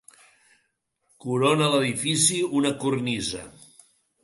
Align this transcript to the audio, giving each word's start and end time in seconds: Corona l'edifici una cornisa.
Corona 1.25 1.69
l'edifici 1.75 2.41
una 2.63 2.75
cornisa. 2.83 3.47